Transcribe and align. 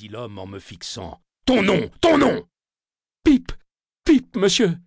dit 0.00 0.08
l'homme 0.08 0.38
en 0.38 0.46
me 0.46 0.58
fixant. 0.58 1.20
Ton 1.44 1.62
nom, 1.62 1.90
ton 2.00 2.16
nom 2.16 2.48
Pipe, 3.22 3.52
Pipe, 4.06 4.34
monsieur. 4.34 4.78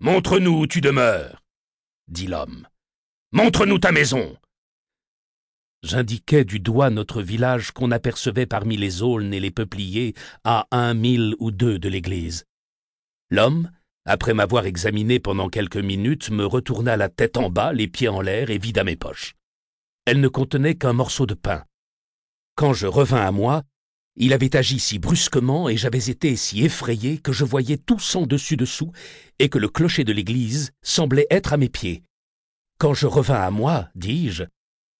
Montre-nous 0.00 0.54
où 0.54 0.66
tu 0.66 0.82
demeures, 0.82 1.42
dit 2.08 2.26
l'homme. 2.26 2.68
Montre-nous 3.32 3.78
ta 3.78 3.90
maison. 3.90 4.36
J'indiquai 5.82 6.44
du 6.44 6.60
doigt 6.60 6.90
notre 6.90 7.22
village 7.22 7.70
qu'on 7.70 7.90
apercevait 7.90 8.44
parmi 8.44 8.76
les 8.76 9.02
aulnes 9.02 9.32
et 9.32 9.40
les 9.40 9.50
peupliers 9.50 10.12
à 10.44 10.66
un 10.72 10.92
mille 10.92 11.34
ou 11.38 11.50
deux 11.50 11.78
de 11.78 11.88
l'église. 11.88 12.44
L'homme, 13.30 13.70
après 14.04 14.34
m'avoir 14.34 14.66
examiné 14.66 15.20
pendant 15.20 15.48
quelques 15.48 15.78
minutes, 15.78 16.28
me 16.28 16.44
retourna 16.44 16.98
la 16.98 17.08
tête 17.08 17.38
en 17.38 17.48
bas, 17.48 17.72
les 17.72 17.88
pieds 17.88 18.08
en 18.08 18.20
l'air 18.20 18.50
et 18.50 18.58
vida 18.58 18.84
mes 18.84 18.96
poches. 18.96 19.36
Elle 20.04 20.20
ne 20.20 20.28
contenait 20.28 20.74
qu'un 20.74 20.92
morceau 20.92 21.24
de 21.24 21.32
pain. 21.32 21.64
Quand 22.56 22.74
je 22.74 22.86
revins 22.86 23.24
à 23.24 23.32
moi, 23.32 23.62
il 24.20 24.32
avait 24.32 24.56
agi 24.56 24.80
si 24.80 24.98
brusquement 24.98 25.68
et 25.68 25.76
j'avais 25.76 26.10
été 26.10 26.34
si 26.34 26.64
effrayé 26.64 27.18
que 27.18 27.32
je 27.32 27.44
voyais 27.44 27.78
tout 27.78 28.00
son 28.00 28.26
dessus-dessous 28.26 28.90
et 29.38 29.48
que 29.48 29.58
le 29.58 29.68
clocher 29.68 30.02
de 30.02 30.12
l'église 30.12 30.72
semblait 30.82 31.28
être 31.30 31.52
à 31.52 31.56
mes 31.56 31.68
pieds. 31.68 32.02
Quand 32.78 32.94
je 32.94 33.06
revins 33.06 33.40
à 33.40 33.50
moi, 33.50 33.88
dis-je, 33.94 34.42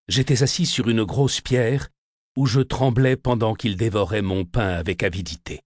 j'étais 0.07 0.45
assis 0.45 0.67
sur 0.67 0.89
une 0.89 1.03
grosse 1.03 1.41
pierre 1.41 1.89
où 2.37 2.47
je 2.47 2.61
tremblais 2.61 3.17
pendant 3.17 3.55
qu'il 3.55 3.77
dévorait 3.77 4.23
mon 4.23 4.45
pain 4.45 4.69
avec 4.69 5.03
avidité. 5.03 5.63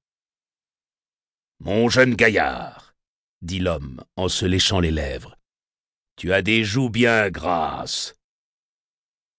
Mon 1.60 1.90
jeune 1.90 2.14
gaillard, 2.14 2.94
dit 3.42 3.58
l'homme 3.58 4.02
en 4.16 4.28
se 4.28 4.46
léchant 4.46 4.80
les 4.80 4.90
lèvres, 4.90 5.36
tu 6.16 6.32
as 6.32 6.40
des 6.40 6.64
joues 6.64 6.90
bien 6.90 7.28
grasses. 7.28 8.14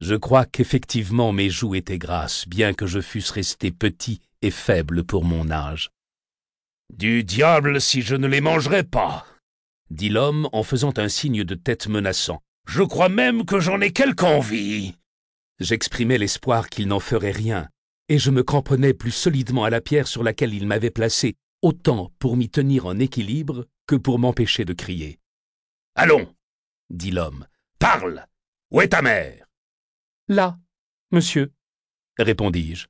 Je 0.04 0.16
crois 0.16 0.46
qu'effectivement 0.46 1.32
mes 1.32 1.50
joues 1.50 1.76
étaient 1.76 1.98
grasses, 1.98 2.46
bien 2.46 2.74
que 2.74 2.86
je 2.86 3.00
fusse 3.00 3.30
resté 3.30 3.72
petit 3.72 4.20
et 4.42 4.52
faible 4.52 5.06
pour 5.06 5.24
mon 5.24 5.50
âge. 5.50 5.92
Du 6.94 7.24
diable 7.24 7.80
si 7.80 8.02
je 8.02 8.18
ne 8.18 8.28
les 8.28 8.42
mangerais 8.42 8.84
pas, 8.84 9.26
dit 9.90 10.10
l'homme 10.10 10.50
en 10.52 10.62
faisant 10.64 10.92
un 10.98 11.08
signe 11.08 11.46
de 11.46 11.56
tête 11.56 11.88
menaçant. 11.88 12.42
Je 12.68 12.84
crois 12.84 13.08
même 13.08 13.46
que 13.46 13.62
j'en 13.62 13.80
ai 13.80 13.94
quelque 13.94 14.26
envie. 14.26 14.94
J'exprimai 15.62 16.18
l'espoir 16.18 16.68
qu'il 16.68 16.90
n'en 16.90 17.00
ferait 17.00 17.32
rien, 17.32 17.70
et 18.10 18.18
je 18.20 18.30
me 18.30 18.44
cramponnais 18.44 18.94
plus 18.94 19.12
solidement 19.12 19.64
à 19.64 19.70
la 19.70 19.80
pierre 19.80 20.08
sur 20.08 20.22
laquelle 20.22 20.54
il 20.54 20.68
m'avait 20.68 20.90
placé, 20.90 21.36
autant 21.62 22.12
pour 22.20 22.36
m'y 22.36 22.50
tenir 22.50 22.88
en 22.88 23.00
équilibre 23.00 23.68
que 23.88 23.96
pour 23.96 24.20
m'empêcher 24.20 24.66
de 24.66 24.74
crier. 24.74 25.18
Allons, 25.96 26.28
dit 26.90 27.12
l'homme, 27.12 27.48
parle. 27.80 28.26
Où 28.70 28.82
est 28.82 28.90
ta 28.90 29.02
mère? 29.02 29.46
Là, 30.28 30.58
monsieur, 31.12 31.52
répondis-je. 32.18 32.88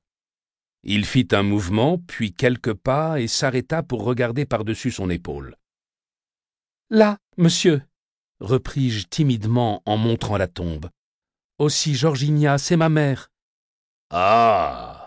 Il 0.83 1.05
fit 1.05 1.27
un 1.31 1.43
mouvement, 1.43 1.97
puis 1.97 2.33
quelques 2.33 2.73
pas, 2.73 3.19
et 3.19 3.27
s'arrêta 3.27 3.83
pour 3.83 4.03
regarder 4.03 4.45
par-dessus 4.45 4.91
son 4.91 5.09
épaule. 5.09 5.55
Là, 6.89 7.17
monsieur, 7.37 7.81
repris-je 8.39 9.07
timidement 9.07 9.81
en 9.85 9.97
montrant 9.97 10.37
la 10.37 10.47
tombe. 10.47 10.89
Aussi, 11.57 11.95
Georginia, 11.95 12.57
c'est 12.57 12.77
ma 12.77 12.89
mère. 12.89 13.29
Ah 14.09 15.03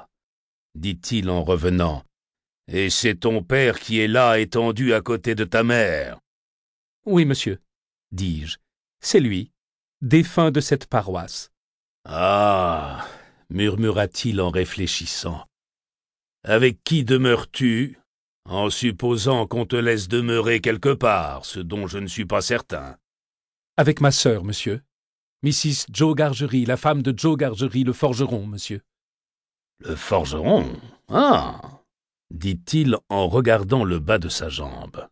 dit-il 0.77 1.31
en 1.31 1.43
revenant. 1.43 2.05
Et 2.69 2.91
c'est 2.91 3.17
ton 3.17 3.43
père 3.43 3.79
qui 3.79 4.01
est 4.01 4.09
là 4.09 4.39
étendu 4.39 4.93
à 4.93 5.01
côté 5.01 5.35
de 5.35 5.45
ta 5.45 5.63
mère. 5.63 6.21
Oui, 7.05 7.25
monsieur, 7.25 7.61
dis-je. 8.13 8.59
C'est 9.01 9.21
lui, 9.21 9.53
défunt 10.03 10.51
de 10.51 10.61
cette 10.61 10.87
paroisse. 10.87 11.51
Ah 12.09 13.05
murmura-t-il 13.51 14.41
en 14.41 14.51
réfléchissant. 14.51 15.45
Avec 16.45 16.83
qui 16.85 17.05
demeures-tu 17.05 17.99
En 18.49 18.71
supposant 18.71 19.47
qu'on 19.47 19.67
te 19.67 19.77
laisse 19.77 20.07
demeurer 20.07 20.61
quelque 20.61 20.95
part, 20.95 21.45
ce 21.45 21.59
dont 21.59 21.89
je 21.89 21.99
ne 21.99 22.07
suis 22.07 22.27
pas 22.27 22.41
certain? 22.41 22.97
Avec 23.77 24.01
ma 24.01 24.13
sœur, 24.13 24.45
monsieur. 24.45 24.83
Mrs. 25.43 25.87
Joe 25.93 26.15
Gargery, 26.15 26.65
la 26.65 26.77
femme 26.77 27.03
de 27.03 27.13
Joe 27.17 27.37
Gargery, 27.37 27.83
le 27.83 27.93
forgeron, 27.93 28.47
monsieur. 28.47 28.83
Le 29.81 29.97
forgeron? 29.97 30.73
Ah 31.09 31.61
dit-il 32.31 32.97
en 33.09 33.29
regardant 33.29 33.85
le 33.85 33.99
bas 33.99 34.19
de 34.19 34.29
sa 34.29 34.49
jambe. 34.49 35.09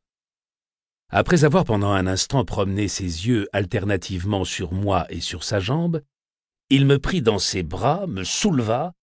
Après 1.11 1.45
avoir 1.45 1.65
pendant 1.65 1.93
un 1.93 2.07
instant 2.07 2.45
promené 2.45 2.89
ses 2.89 3.27
yeux 3.27 3.49
alternativement 3.53 4.45
sur 4.45 4.73
moi 4.73 5.07
et 5.11 5.21
sur 5.21 5.45
sa 5.45 5.61
jambe, 5.61 6.03
il 6.75 6.87
me 6.87 6.99
prit 6.99 7.23
dans 7.23 7.39
ses 7.39 7.63
bras, 7.63 8.09
me 8.09 8.25
souleva, 8.25 8.95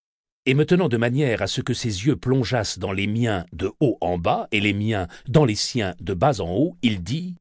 et 0.46 0.56
me 0.56 0.66
tenant 0.66 0.90
de 0.90 0.98
manière 0.98 1.42
à 1.42 1.48
ce 1.48 1.62
que 1.62 1.74
ses 1.74 2.06
yeux 2.06 2.18
plongeassent 2.18 2.80
dans 2.80 2.92
les 2.92 3.08
miens 3.08 3.46
de 3.54 3.72
haut 3.80 3.98
en 4.02 4.18
bas 4.18 4.50
et 4.52 4.60
les 4.60 4.74
miens 4.74 5.08
dans 5.30 5.46
les 5.46 5.56
siens 5.56 5.96
de 6.02 6.14
bas 6.14 6.42
en 6.42 6.52
haut, 6.52 6.76
il 6.82 7.02
dit 7.02 7.38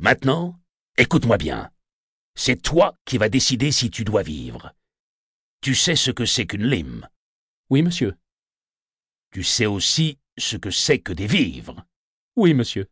Maintenant, 0.00 0.58
écoute-moi 0.98 1.38
bien. 1.38 1.70
C'est 2.34 2.60
toi 2.60 2.96
qui 3.04 3.18
vas 3.18 3.28
décider 3.28 3.70
si 3.70 3.88
tu 3.88 4.02
dois 4.02 4.24
vivre. 4.24 4.74
Tu 5.60 5.76
sais 5.76 5.94
ce 5.94 6.10
que 6.10 6.26
c'est 6.26 6.46
qu'une 6.46 6.66
lime 6.66 7.08
Oui, 7.70 7.82
monsieur. 7.82 8.16
Tu 9.30 9.44
sais 9.44 9.66
aussi 9.66 10.18
ce 10.36 10.56
que 10.56 10.72
c'est 10.72 10.98
que 10.98 11.12
des 11.12 11.28
vivres 11.28 11.86
Oui, 12.34 12.52
monsieur. 12.52 12.88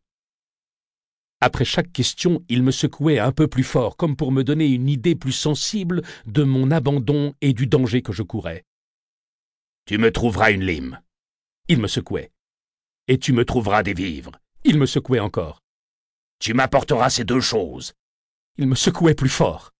Après 1.40 1.64
chaque 1.64 1.92
question, 1.92 2.42
il 2.48 2.62
me 2.62 2.70
secouait 2.70 3.18
un 3.18 3.32
peu 3.32 3.48
plus 3.48 3.64
fort, 3.64 3.96
comme 3.96 4.16
pour 4.16 4.32
me 4.32 4.44
donner 4.44 4.66
une 4.66 4.88
idée 4.88 5.14
plus 5.14 5.32
sensible 5.32 6.02
de 6.26 6.42
mon 6.42 6.70
abandon 6.70 7.34
et 7.40 7.52
du 7.52 7.66
danger 7.66 8.02
que 8.02 8.12
je 8.12 8.22
courais. 8.22 8.64
Tu 9.86 9.98
me 9.98 10.10
trouveras 10.10 10.52
une 10.52 10.64
lime. 10.64 11.00
Il 11.68 11.80
me 11.80 11.88
secouait. 11.88 12.30
Et 13.08 13.18
tu 13.18 13.32
me 13.32 13.44
trouveras 13.44 13.82
des 13.82 13.92
vivres. 13.92 14.32
Il 14.64 14.78
me 14.78 14.86
secouait 14.86 15.20
encore. 15.20 15.60
Tu 16.38 16.54
m'apporteras 16.54 17.10
ces 17.10 17.24
deux 17.24 17.40
choses. 17.40 17.92
Il 18.56 18.66
me 18.66 18.74
secouait 18.74 19.14
plus 19.14 19.28
fort. 19.28 19.72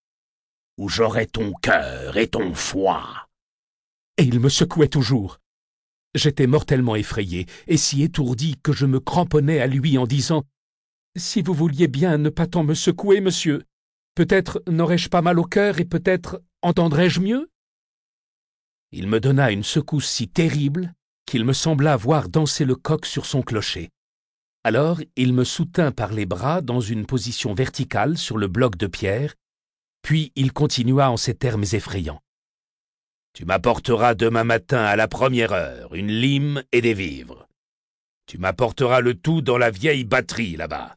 Où 0.77 0.89
j'aurai 0.89 1.25
ton 1.25 1.53
cœur 1.53 2.17
et 2.17 2.27
ton 2.27 2.53
foie. 2.53 3.27
Et 4.17 4.23
il 4.23 4.39
me 4.39 4.49
secouait 4.49 4.87
toujours. 4.87 5.39
J'étais 6.13 6.47
mortellement 6.47 6.95
effrayé 6.95 7.45
et 7.67 7.77
si 7.77 8.03
étourdi 8.03 8.55
que 8.61 8.71
je 8.71 8.85
me 8.85 8.99
cramponnais 8.99 9.59
à 9.59 9.67
lui 9.67 9.97
en 9.97 10.05
disant 10.05 10.43
si 11.15 11.41
vous 11.41 11.53
vouliez 11.53 11.87
bien 11.87 12.17
ne 12.17 12.29
pas 12.29 12.47
tant 12.47 12.63
me 12.63 12.73
secouer, 12.73 13.21
monsieur, 13.21 13.63
peut-être 14.15 14.61
n'aurais-je 14.67 15.09
pas 15.09 15.21
mal 15.21 15.39
au 15.39 15.43
cœur 15.43 15.79
et 15.79 15.85
peut-être 15.85 16.41
entendrais-je 16.61 17.19
mieux? 17.19 17.49
Il 18.91 19.07
me 19.07 19.19
donna 19.19 19.51
une 19.51 19.63
secousse 19.63 20.07
si 20.07 20.27
terrible 20.27 20.93
qu'il 21.25 21.43
me 21.43 21.53
sembla 21.53 21.97
voir 21.97 22.29
danser 22.29 22.65
le 22.65 22.75
coq 22.75 23.05
sur 23.05 23.25
son 23.25 23.41
clocher. 23.41 23.89
Alors 24.63 24.99
il 25.15 25.33
me 25.33 25.43
soutint 25.43 25.91
par 25.91 26.13
les 26.13 26.25
bras 26.25 26.61
dans 26.61 26.81
une 26.81 27.05
position 27.05 27.53
verticale 27.53 28.17
sur 28.17 28.37
le 28.37 28.47
bloc 28.47 28.77
de 28.77 28.87
pierre, 28.87 29.35
puis 30.01 30.31
il 30.35 30.53
continua 30.53 31.11
en 31.11 31.17
ces 31.17 31.35
termes 31.35 31.65
effrayants. 31.73 32.21
Tu 33.33 33.43
m'apporteras 33.45 34.15
demain 34.15 34.43
matin 34.43 34.83
à 34.83 34.95
la 34.95 35.07
première 35.07 35.51
heure 35.51 35.93
une 35.93 36.07
lime 36.07 36.63
et 36.71 36.81
des 36.81 36.93
vivres. 36.93 37.47
Tu 38.27 38.37
m'apporteras 38.37 39.01
le 39.01 39.13
tout 39.13 39.41
dans 39.41 39.57
la 39.57 39.71
vieille 39.71 40.05
batterie 40.05 40.55
là-bas. 40.55 40.95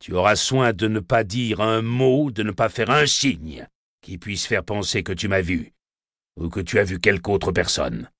Tu 0.00 0.14
auras 0.14 0.36
soin 0.36 0.72
de 0.72 0.88
ne 0.88 1.00
pas 1.00 1.24
dire 1.24 1.60
un 1.60 1.82
mot, 1.82 2.30
de 2.30 2.42
ne 2.42 2.52
pas 2.52 2.70
faire 2.70 2.90
un 2.90 3.06
signe 3.06 3.66
qui 4.00 4.16
puisse 4.16 4.46
faire 4.46 4.64
penser 4.64 5.02
que 5.02 5.12
tu 5.12 5.28
m'as 5.28 5.42
vu, 5.42 5.74
ou 6.36 6.48
que 6.48 6.60
tu 6.60 6.78
as 6.78 6.84
vu 6.84 6.98
quelque 6.98 7.28
autre 7.28 7.52
personne. 7.52 8.10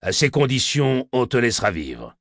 À 0.00 0.12
ces 0.12 0.30
conditions, 0.30 1.06
on 1.12 1.26
te 1.26 1.36
laissera 1.36 1.70
vivre. 1.70 2.16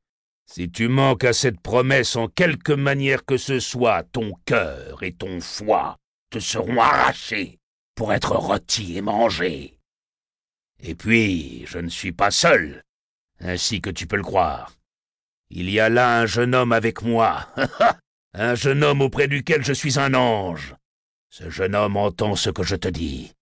Si 0.45 0.69
tu 0.69 0.89
manques 0.89 1.23
à 1.23 1.33
cette 1.33 1.61
promesse 1.61 2.15
en 2.17 2.27
quelque 2.27 2.73
manière 2.73 3.25
que 3.25 3.37
ce 3.37 3.59
soit, 3.59 4.03
ton 4.11 4.33
cœur 4.45 5.01
et 5.01 5.13
ton 5.13 5.39
foie 5.39 5.97
te 6.29 6.39
seront 6.39 6.79
arrachés 6.81 7.59
pour 7.95 8.11
être 8.11 8.35
rôtis 8.35 8.97
et 8.97 9.01
mangés. 9.01 9.79
Et 10.81 10.93
puis, 10.93 11.65
je 11.67 11.79
ne 11.79 11.89
suis 11.89 12.11
pas 12.11 12.31
seul, 12.31 12.83
ainsi 13.39 13.81
que 13.81 13.89
tu 13.89 14.07
peux 14.07 14.17
le 14.17 14.23
croire. 14.23 14.73
Il 15.49 15.69
y 15.69 15.79
a 15.79 15.89
là 15.89 16.19
un 16.19 16.25
jeune 16.25 16.53
homme 16.53 16.73
avec 16.73 17.01
moi, 17.01 17.47
un 18.39 18.53
jeune 18.53 18.83
homme 18.83 19.01
auprès 19.01 19.27
duquel 19.27 19.63
je 19.63 19.73
suis 19.73 19.97
un 19.97 20.13
ange. 20.13 20.75
Ce 21.29 21.49
jeune 21.49 21.73
homme 21.73 21.97
entend 21.97 22.35
ce 22.35 22.51
que 22.51 22.63
je 22.63 22.75
te 22.75 22.87
dis. 22.87 23.33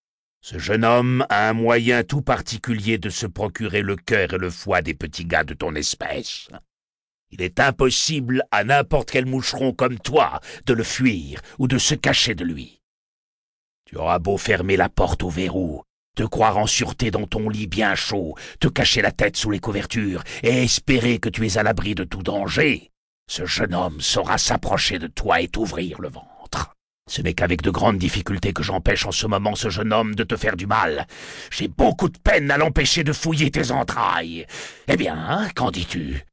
Ce 0.41 0.57
jeune 0.57 0.85
homme 0.85 1.25
a 1.29 1.49
un 1.49 1.53
moyen 1.53 2.03
tout 2.03 2.21
particulier 2.21 2.97
de 2.97 3.09
se 3.09 3.25
procurer 3.25 3.81
le 3.81 3.97
cœur 3.97 4.33
et 4.33 4.37
le 4.37 4.49
foie 4.49 4.81
des 4.81 4.93
petits 4.93 5.25
gars 5.25 5.43
de 5.43 5.53
ton 5.53 5.75
espèce. 5.75 6.47
Il 7.31 7.41
est 7.41 7.59
impossible 7.59 8.43
à 8.51 8.63
n'importe 8.63 9.11
quel 9.11 9.25
moucheron 9.25 9.73
comme 9.73 9.99
toi 9.99 10.39
de 10.65 10.73
le 10.73 10.83
fuir 10.83 11.41
ou 11.59 11.67
de 11.67 11.77
se 11.77 11.95
cacher 11.95 12.33
de 12.33 12.45
lui. 12.45 12.81
Tu 13.85 13.97
auras 13.97 14.19
beau 14.19 14.37
fermer 14.37 14.77
la 14.77 14.87
porte 14.87 15.23
au 15.23 15.29
verrou, 15.29 15.83
te 16.15 16.23
croire 16.23 16.57
en 16.57 16.67
sûreté 16.67 17.11
dans 17.11 17.27
ton 17.27 17.49
lit 17.49 17.67
bien 17.67 17.95
chaud, 17.95 18.35
te 18.61 18.69
cacher 18.69 19.01
la 19.01 19.11
tête 19.11 19.35
sous 19.35 19.51
les 19.51 19.59
couvertures 19.59 20.23
et 20.41 20.63
espérer 20.63 21.19
que 21.19 21.29
tu 21.29 21.45
es 21.45 21.57
à 21.57 21.63
l'abri 21.63 21.95
de 21.95 22.05
tout 22.05 22.23
danger 22.23 22.91
ce 23.27 23.45
jeune 23.45 23.73
homme 23.73 24.01
saura 24.01 24.37
s'approcher 24.37 24.99
de 24.99 25.07
toi 25.07 25.41
et 25.41 25.47
t'ouvrir 25.47 25.99
le 26.01 26.09
ventre. 26.09 26.75
Ce 27.07 27.21
n'est 27.21 27.33
qu'avec 27.33 27.61
de 27.61 27.69
grandes 27.69 27.99
difficultés 27.99 28.53
que 28.53 28.63
j'empêche 28.63 29.05
en 29.05 29.11
ce 29.11 29.27
moment 29.27 29.55
ce 29.55 29.69
jeune 29.69 29.93
homme 29.93 30.15
de 30.15 30.23
te 30.23 30.35
faire 30.35 30.55
du 30.55 30.65
mal. 30.65 31.05
J'ai 31.51 31.67
beaucoup 31.67 32.09
de 32.09 32.17
peine 32.17 32.49
à 32.49 32.57
l'empêcher 32.57 33.03
de 33.03 33.13
fouiller 33.13 33.51
tes 33.51 33.71
entrailles. 33.71 34.47
Eh 34.87 34.97
bien, 34.97 35.47
qu'en 35.55 35.69
dis-tu? 35.69 36.23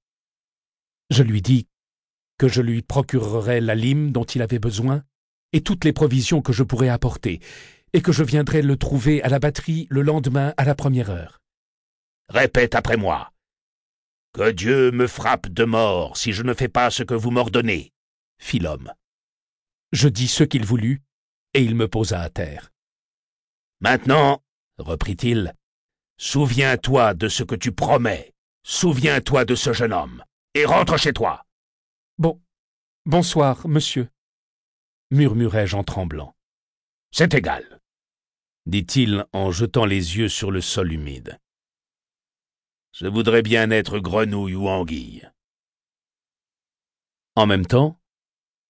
Je 1.11 1.23
lui 1.23 1.43
dis 1.43 1.67
que 2.39 2.49
je 2.49 2.63
lui 2.63 2.83
procurerai 2.83 3.61
la 3.61 3.75
lime 3.75 4.13
dont 4.13 4.25
il 4.25 4.41
avait 4.41 4.59
besoin 4.59 5.03
et 5.53 5.61
toutes 5.61 5.85
les 5.85 5.93
provisions 5.93 6.41
que 6.41 6.53
je 6.53 6.63
pourrais 6.63 6.89
apporter, 6.89 7.41
et 7.93 8.01
que 8.01 8.13
je 8.13 8.25
viendrai 8.25 8.63
le 8.63 8.77
trouver 8.77 9.23
à 9.23 9.29
la 9.29 9.39
batterie 9.39 9.87
le 9.91 10.03
lendemain 10.03 10.55
à 10.57 10.65
la 10.65 10.75
première 10.75 11.11
heure. 11.11 11.39
Répète 12.31 12.75
après 12.75 12.97
moi. 12.97 13.32
Que 14.35 14.51
Dieu 14.51 14.91
me 14.93 15.07
frappe 15.07 15.49
de 15.49 15.65
mort 15.65 16.17
si 16.17 16.33
je 16.33 16.43
ne 16.43 16.55
fais 16.55 16.69
pas 16.69 16.91
ce 16.91 17.03
que 17.03 17.13
vous 17.13 17.31
m'ordonnez, 17.31 17.93
fit 18.39 18.59
l'homme. 18.59 18.91
Je 19.93 20.09
dis 20.09 20.29
ce 20.29 20.43
qu'il 20.43 20.65
voulut, 20.65 21.03
et 21.53 21.63
il 21.63 21.75
me 21.75 21.87
posa 21.87 22.21
à 22.23 22.31
terre. 22.31 22.73
Maintenant, 23.81 24.43
reprit-il, 24.79 25.53
souviens-toi 26.17 27.13
de 27.13 27.29
ce 27.29 27.43
que 27.43 27.55
tu 27.55 27.73
promets, 27.73 28.33
souviens-toi 28.63 29.45
de 29.45 29.55
ce 29.55 29.75
jeune 29.75 29.93
homme, 29.93 30.25
et 30.55 30.65
rentre 30.65 30.97
chez 30.97 31.13
toi. 31.13 31.45
Bon, 32.17 32.41
bonsoir, 33.05 33.69
monsieur, 33.69 34.09
murmurai-je 35.11 35.77
en 35.77 35.85
tremblant. 35.85 36.35
C'est 37.11 37.35
égal, 37.35 37.81
dit-il 38.65 39.27
en 39.35 39.51
jetant 39.51 39.85
les 39.85 40.17
yeux 40.17 40.31
sur 40.31 40.51
le 40.51 40.63
sol 40.63 40.91
humide. 40.91 41.39
Je 42.93 43.07
voudrais 43.07 43.43
bien 43.43 43.71
être 43.71 43.99
grenouille 43.99 44.55
ou 44.55 44.69
anguille. 44.69 45.29
En 47.35 47.47
même 47.47 47.65
temps, 47.65 47.99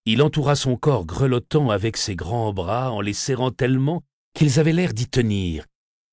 il 0.04 0.22
entoura 0.22 0.54
son 0.54 0.76
corps 0.76 1.06
grelottant 1.06 1.70
avec 1.70 1.96
ses 1.96 2.14
grands 2.14 2.52
bras 2.52 2.92
en 2.92 3.00
les 3.00 3.12
serrant 3.12 3.50
tellement 3.50 4.04
qu'ils 4.34 4.60
avaient 4.60 4.72
l'air 4.72 4.94
d'y 4.94 5.08
tenir, 5.08 5.66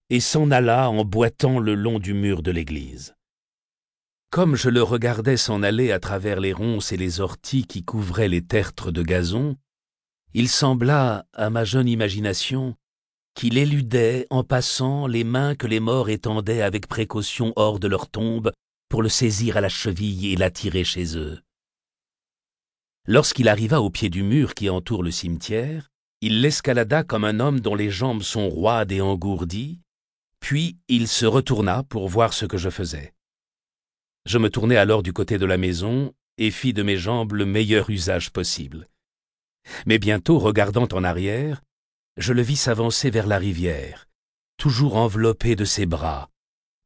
et 0.10 0.20
s'en 0.20 0.50
alla 0.50 0.90
en 0.90 1.06
boitant 1.06 1.60
le 1.60 1.76
long 1.76 2.00
du 2.00 2.14
mur 2.14 2.42
de 2.42 2.52
l'église. 2.52 3.16
Comme 4.32 4.56
je 4.56 4.70
le 4.70 4.84
regardais 4.84 5.38
s'en 5.38 5.64
aller 5.64 5.92
à 5.92 6.00
travers 6.00 6.40
les 6.40 6.54
ronces 6.54 6.92
et 6.92 6.98
les 6.98 7.20
orties 7.20 7.66
qui 7.66 7.84
couvraient 7.84 8.28
les 8.28 8.44
tertres 8.44 8.92
de 8.92 9.04
gazon, 9.04 9.56
il 10.34 10.50
sembla, 10.50 11.26
à 11.34 11.50
ma 11.50 11.64
jeune 11.64 11.88
imagination, 11.88 12.76
qu'il 13.40 13.58
éludait 13.58 14.28
en 14.32 14.44
passant 14.44 15.08
les 15.08 15.24
mains 15.24 15.56
que 15.56 15.66
les 15.66 15.80
morts 15.80 16.10
étendaient 16.10 16.62
avec 16.62 16.88
précaution 16.88 17.54
hors 17.56 17.80
de 17.80 17.88
leur 17.88 18.10
tombe 18.10 18.52
pour 18.90 19.02
le 19.02 19.08
saisir 19.08 19.56
à 19.56 19.62
la 19.62 19.70
cheville 19.70 20.34
et 20.34 20.36
l'attirer 20.36 20.84
chez 20.84 21.18
eux. 21.18 21.40
Lorsqu'il 23.08 23.48
arriva 23.48 23.80
au 23.80 23.90
pied 23.90 24.10
du 24.10 24.24
mur 24.24 24.56
qui 24.56 24.70
entoure 24.70 25.04
le 25.04 25.12
cimetière, 25.12 25.88
il 26.20 26.42
l'escalada 26.42 27.06
comme 27.06 27.24
un 27.24 27.40
homme 27.40 27.62
dont 27.62 27.76
les 27.76 27.90
jambes 27.90 28.24
sont 28.24 28.50
roides 28.50 28.92
et 28.92 29.00
engourdies, 29.00 29.80
puis 30.42 30.78
il 30.90 31.08
se 31.08 31.26
retourna 31.26 31.84
pour 31.84 32.10
voir 32.10 32.34
ce 32.34 32.46
que 32.46 32.58
je 32.58 32.70
faisais. 32.70 33.14
Je 34.26 34.38
me 34.38 34.50
tournai 34.50 34.76
alors 34.76 35.02
du 35.02 35.14
côté 35.14 35.38
de 35.38 35.46
la 35.46 35.58
maison 35.58 36.14
et 36.38 36.52
fis 36.52 36.74
de 36.74 36.84
mes 36.84 36.98
jambes 36.98 37.32
le 37.32 37.46
meilleur 37.46 37.90
usage 37.90 38.32
possible. 38.32 38.90
Mais 39.86 39.98
bientôt, 39.98 40.40
regardant 40.40 40.90
en 40.92 41.06
arrière, 41.06 41.62
je 42.20 42.34
le 42.34 42.42
vis 42.42 42.58
s'avancer 42.58 43.10
vers 43.10 43.28
la 43.28 43.38
rivière, 43.38 44.08
toujours 44.58 44.98
enveloppé 44.98 45.56
de 45.56 45.64
ses 45.66 45.86
bras, 45.86 46.30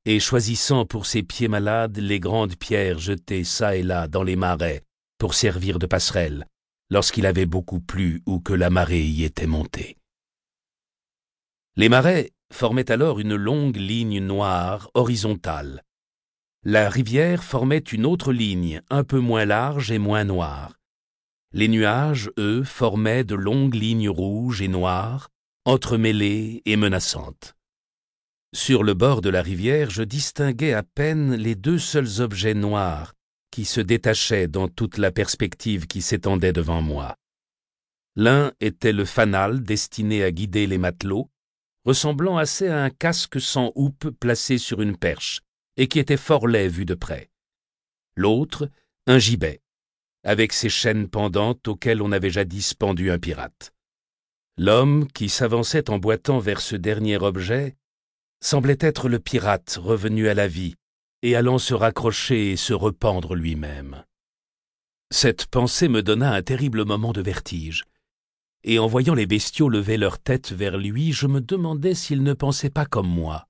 et 0.05 0.19
choisissant 0.19 0.85
pour 0.85 1.07
ses 1.07 1.23
pieds 1.23 1.47
malades 1.47 1.97
les 1.97 2.19
grandes 2.19 2.55
pierres 2.55 2.99
jetées 2.99 3.43
çà 3.43 3.75
et 3.75 3.83
là 3.83 4.07
dans 4.07 4.23
les 4.23 4.35
marais 4.35 4.83
pour 5.17 5.33
servir 5.33 5.79
de 5.79 5.87
passerelle 5.87 6.45
lorsqu'il 6.89 7.25
avait 7.25 7.47
beaucoup 7.47 7.79
plu 7.79 8.21
ou 8.27 8.39
que 8.39 8.53
la 8.53 8.69
marée 8.69 9.03
y 9.03 9.23
était 9.23 9.47
montée. 9.47 9.97
Les 11.75 11.89
marais 11.89 12.31
formaient 12.51 12.91
alors 12.91 13.19
une 13.19 13.35
longue 13.35 13.77
ligne 13.77 14.19
noire 14.19 14.91
horizontale. 14.93 15.81
La 16.63 16.89
rivière 16.89 17.43
formait 17.43 17.79
une 17.79 18.05
autre 18.05 18.31
ligne 18.31 18.81
un 18.91 19.03
peu 19.03 19.19
moins 19.19 19.45
large 19.45 19.91
et 19.91 19.97
moins 19.97 20.23
noire. 20.23 20.75
Les 21.55 21.67
nuages, 21.67 22.31
eux, 22.37 22.63
formaient 22.63 23.23
de 23.23 23.35
longues 23.35 23.75
lignes 23.75 24.09
rouges 24.09 24.61
et 24.61 24.67
noires, 24.67 25.29
entremêlées 25.65 26.61
et 26.65 26.75
menaçantes. 26.75 27.55
Sur 28.53 28.83
le 28.83 28.93
bord 28.93 29.21
de 29.21 29.29
la 29.29 29.41
rivière, 29.41 29.89
je 29.89 30.03
distinguais 30.03 30.73
à 30.73 30.83
peine 30.83 31.33
les 31.35 31.55
deux 31.55 31.79
seuls 31.79 32.21
objets 32.21 32.53
noirs 32.53 33.13
qui 33.51 33.65
se 33.65 33.81
détachait 33.81 34.47
dans 34.47 34.67
toute 34.67 34.97
la 34.97 35.11
perspective 35.11 35.85
qui 35.87 36.01
s'étendait 36.01 36.53
devant 36.53 36.81
moi. 36.81 37.17
L'un 38.15 38.51
était 38.59 38.93
le 38.93 39.05
fanal 39.05 39.63
destiné 39.63 40.23
à 40.23 40.31
guider 40.31 40.67
les 40.67 40.77
matelots, 40.77 41.31
ressemblant 41.83 42.37
assez 42.37 42.67
à 42.67 42.83
un 42.83 42.89
casque 42.91 43.41
sans 43.41 43.71
houppe 43.75 44.09
placé 44.19 44.59
sur 44.59 44.81
une 44.81 44.97
perche, 44.97 45.41
et 45.77 45.87
qui 45.87 45.97
était 45.97 46.17
fort 46.17 46.47
laid 46.47 46.67
vu 46.67 46.85
de 46.85 46.93
près. 46.93 47.31
L'autre, 48.15 48.69
un 49.07 49.17
gibet, 49.17 49.62
avec 50.23 50.53
ses 50.53 50.69
chaînes 50.69 51.07
pendantes 51.07 51.67
auxquelles 51.67 52.01
on 52.01 52.11
avait 52.11 52.29
jadis 52.29 52.73
pendu 52.73 53.11
un 53.11 53.19
pirate. 53.19 53.73
L'homme 54.57 55.07
qui 55.11 55.29
s'avançait 55.29 55.89
en 55.89 55.97
boitant 55.97 56.39
vers 56.39 56.61
ce 56.61 56.75
dernier 56.75 57.17
objet 57.17 57.75
semblait 58.41 58.77
être 58.79 59.09
le 59.09 59.19
pirate 59.19 59.79
revenu 59.81 60.27
à 60.27 60.33
la 60.33 60.47
vie, 60.47 60.75
et 61.21 61.35
allant 61.35 61.57
se 61.57 61.73
raccrocher 61.73 62.51
et 62.51 62.57
se 62.57 62.73
rependre 62.73 63.35
lui-même. 63.35 64.03
Cette 65.11 65.45
pensée 65.45 65.87
me 65.87 66.03
donna 66.03 66.33
un 66.33 66.41
terrible 66.41 66.85
moment 66.85 67.13
de 67.13 67.21
vertige, 67.21 67.83
et 68.63 68.79
en 68.79 68.87
voyant 68.87 69.13
les 69.13 69.25
bestiaux 69.25 69.69
lever 69.69 69.97
leur 69.97 70.19
tête 70.19 70.51
vers 70.51 70.77
lui, 70.77 71.11
je 71.11 71.27
me 71.27 71.41
demandais 71.41 71.95
s'ils 71.95 72.23
ne 72.23 72.33
pensaient 72.33 72.69
pas 72.69 72.85
comme 72.85 73.07
moi. 73.07 73.47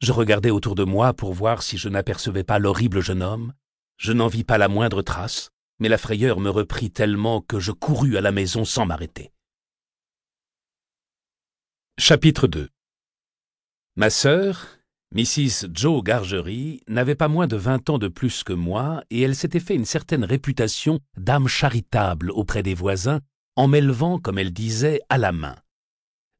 Je 0.00 0.12
regardais 0.12 0.50
autour 0.50 0.74
de 0.74 0.84
moi 0.84 1.12
pour 1.12 1.32
voir 1.32 1.62
si 1.62 1.76
je 1.76 1.88
n'apercevais 1.88 2.44
pas 2.44 2.58
l'horrible 2.58 3.00
jeune 3.00 3.22
homme. 3.22 3.52
Je 3.98 4.12
n'en 4.12 4.28
vis 4.28 4.44
pas 4.44 4.56
la 4.56 4.68
moindre 4.68 5.02
trace, 5.02 5.50
mais 5.80 5.88
la 5.88 5.98
frayeur 5.98 6.38
me 6.38 6.50
reprit 6.50 6.90
tellement 6.90 7.40
que 7.40 7.58
je 7.58 7.72
courus 7.72 8.16
à 8.16 8.20
la 8.20 8.32
maison 8.32 8.64
sans 8.64 8.86
m'arrêter. 8.86 9.32
Chapitre 11.98 12.46
2 12.46 12.68
Ma 13.96 14.08
sœur, 14.10 14.78
Mrs. 15.14 15.68
Joe 15.74 16.04
Gargery 16.04 16.82
n'avait 16.86 17.16
pas 17.16 17.28
moins 17.28 17.46
de 17.46 17.56
vingt 17.56 17.90
ans 17.90 17.98
de 17.98 18.08
plus 18.08 18.44
que 18.44 18.52
moi, 18.52 19.02
et 19.10 19.22
elle 19.22 19.34
s'était 19.34 19.58
fait 19.58 19.74
une 19.74 19.84
certaine 19.84 20.24
réputation 20.24 21.00
d'âme 21.16 21.48
charitable 21.48 22.30
auprès 22.30 22.62
des 22.62 22.74
voisins, 22.74 23.20
en 23.56 23.66
m'élevant, 23.66 24.18
comme 24.18 24.38
elle 24.38 24.52
disait, 24.52 25.00
à 25.08 25.18
la 25.18 25.32
main. 25.32 25.56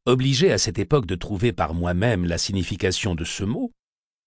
Obligé 0.06 0.52
à 0.52 0.58
cette 0.58 0.78
époque 0.78 1.06
de 1.06 1.16
trouver 1.16 1.52
par 1.52 1.74
moi-même 1.74 2.24
la 2.24 2.38
signification 2.38 3.14
de 3.14 3.24
ce 3.24 3.44
mot, 3.44 3.72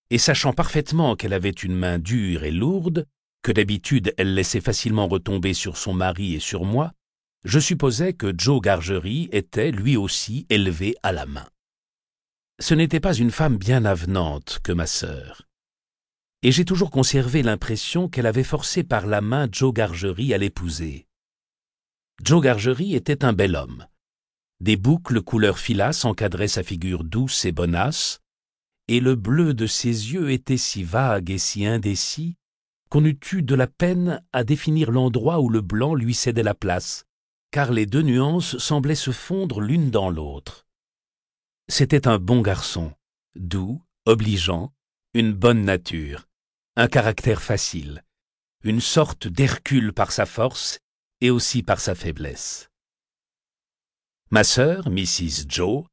et 0.09 0.17
sachant 0.17 0.53
parfaitement 0.53 1.15
qu'elle 1.15 1.33
avait 1.33 1.49
une 1.49 1.75
main 1.75 1.97
dure 1.97 2.43
et 2.43 2.51
lourde, 2.51 3.07
que 3.43 3.51
d'habitude 3.51 4.13
elle 4.17 4.33
laissait 4.33 4.61
facilement 4.61 5.07
retomber 5.07 5.53
sur 5.53 5.77
son 5.77 5.93
mari 5.93 6.33
et 6.33 6.39
sur 6.39 6.65
moi, 6.65 6.91
je 7.43 7.59
supposais 7.59 8.13
que 8.13 8.33
Joe 8.35 8.61
Gargery 8.61 9.29
était 9.31 9.71
lui 9.71 9.97
aussi 9.97 10.47
élevé 10.49 10.95
à 11.03 11.11
la 11.11 11.25
main 11.25 11.45
ce 12.59 12.73
n'était 12.73 12.99
pas 12.99 13.13
une 13.13 13.31
femme 13.31 13.57
bien 13.57 13.83
avenante 13.83 14.59
que 14.63 14.71
ma 14.71 14.87
sœur. 14.87 15.41
Et 16.43 16.51
j'ai 16.51 16.65
toujours 16.65 16.91
conservé 16.91 17.41
l'impression 17.41 18.09
qu'elle 18.09 18.25
avait 18.25 18.43
forcé 18.43 18.83
par 18.83 19.07
la 19.07 19.21
main 19.21 19.47
Joe 19.51 19.73
Gargery 19.73 20.33
à 20.33 20.37
l'épouser. 20.37 21.07
Joe 22.21 22.41
Gargery 22.41 22.95
était 22.95 23.25
un 23.25 23.33
bel 23.33 23.55
homme. 23.55 23.87
Des 24.59 24.77
boucles 24.77 25.21
couleur 25.21 25.57
filasse 25.57 26.05
encadraient 26.05 26.47
sa 26.47 26.63
figure 26.63 27.03
douce 27.03 27.43
et 27.45 27.51
bonasse, 27.51 28.19
et 28.87 28.99
le 28.99 29.15
bleu 29.15 29.53
de 29.53 29.65
ses 29.65 30.13
yeux 30.13 30.31
était 30.31 30.57
si 30.57 30.83
vague 30.83 31.31
et 31.31 31.37
si 31.37 31.65
indécis 31.65 32.35
qu'on 32.93 33.05
eût 33.05 33.19
eu 33.31 33.41
de 33.41 33.55
la 33.55 33.65
peine 33.65 34.23
à 34.33 34.43
définir 34.43 34.91
l'endroit 34.91 35.39
où 35.39 35.49
le 35.49 35.61
blanc 35.61 35.95
lui 35.95 36.13
cédait 36.13 36.43
la 36.43 36.53
place, 36.53 37.05
car 37.49 37.71
les 37.71 37.87
deux 37.87 38.03
nuances 38.03 38.59
semblaient 38.59 38.93
se 38.93 39.09
fondre 39.09 39.61
l'une 39.61 39.89
dans 39.89 40.11
l'autre. 40.11 40.67
C'était 41.67 42.07
un 42.07 42.19
bon 42.19 42.41
garçon, 42.41 42.93
doux, 43.33 43.81
obligeant, 44.05 44.71
une 45.15 45.33
bonne 45.33 45.65
nature, 45.65 46.27
un 46.75 46.87
caractère 46.87 47.41
facile, 47.41 48.03
une 48.63 48.79
sorte 48.79 49.27
d'Hercule 49.27 49.91
par 49.91 50.11
sa 50.11 50.27
force 50.27 50.77
et 51.19 51.31
aussi 51.31 51.63
par 51.63 51.79
sa 51.79 51.95
faiblesse. 51.95 52.69
Ma 54.29 54.43
sœur, 54.43 54.91
Mrs. 54.91 55.45
Joe, 55.49 55.85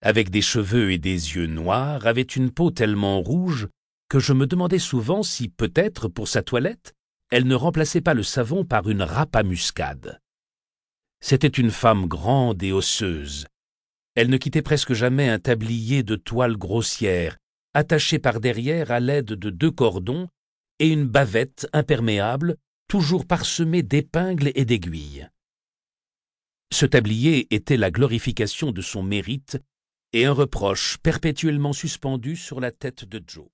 avec 0.00 0.30
des 0.30 0.42
cheveux 0.42 0.92
et 0.92 0.98
des 0.98 1.34
yeux 1.34 1.48
noirs, 1.48 2.06
avait 2.06 2.22
une 2.22 2.52
peau 2.52 2.70
tellement 2.70 3.20
rouge 3.20 3.66
que 4.08 4.18
je 4.18 4.32
me 4.32 4.46
demandais 4.46 4.78
souvent 4.78 5.22
si, 5.22 5.48
peut-être, 5.48 6.08
pour 6.08 6.28
sa 6.28 6.42
toilette, 6.42 6.94
elle 7.30 7.46
ne 7.46 7.54
remplaçait 7.54 8.00
pas 8.00 8.14
le 8.14 8.22
savon 8.22 8.64
par 8.64 8.88
une 8.88 9.02
râpe 9.02 9.34
à 9.36 9.42
muscade. 9.42 10.20
C'était 11.20 11.48
une 11.48 11.70
femme 11.70 12.06
grande 12.06 12.62
et 12.62 12.72
osseuse, 12.72 13.46
elle 14.16 14.30
ne 14.30 14.38
quittait 14.38 14.62
presque 14.62 14.94
jamais 14.94 15.28
un 15.28 15.38
tablier 15.38 16.02
de 16.02 16.16
toile 16.16 16.56
grossière, 16.56 17.36
attaché 17.74 18.18
par 18.18 18.40
derrière 18.40 18.90
à 18.90 18.98
l'aide 18.98 19.26
de 19.26 19.50
deux 19.50 19.70
cordons, 19.70 20.28
et 20.78 20.88
une 20.88 21.06
bavette 21.06 21.68
imperméable, 21.74 22.56
toujours 22.88 23.26
parsemée 23.26 23.82
d'épingles 23.82 24.52
et 24.54 24.64
d'aiguilles. 24.64 25.28
Ce 26.72 26.86
tablier 26.86 27.46
était 27.54 27.76
la 27.76 27.90
glorification 27.90 28.72
de 28.72 28.80
son 28.80 29.02
mérite 29.02 29.58
et 30.14 30.24
un 30.24 30.32
reproche 30.32 30.96
perpétuellement 31.02 31.74
suspendu 31.74 32.36
sur 32.36 32.58
la 32.58 32.70
tête 32.70 33.04
de 33.04 33.22
Joe. 33.26 33.46